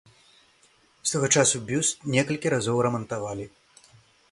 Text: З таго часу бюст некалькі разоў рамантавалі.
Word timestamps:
З 1.09 1.13
таго 1.15 1.27
часу 1.41 1.61
бюст 1.69 2.03
некалькі 2.15 2.53
разоў 2.55 2.83
рамантавалі. 2.91 3.49